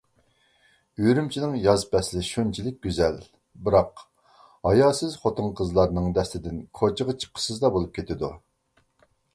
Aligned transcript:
ئۈرۈمچىنىڭ 1.07 1.51
ياز 1.65 1.83
پەسلى 1.91 2.23
شۇنچىلىك 2.29 2.79
گۈزەل، 2.87 3.19
بىراق 3.67 4.03
ھاياسىز 4.69 5.19
خوتۇن-قىزلارنىڭ 5.27 6.11
دەستىدىن 6.19 6.61
كوچىغا 6.83 7.19
چىققۇسىزلا 7.25 7.75
بولۇپ 7.79 7.97
كېتىدۇ. 8.01 8.35